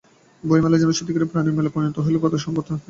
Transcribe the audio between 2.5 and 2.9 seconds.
দিনে এসে।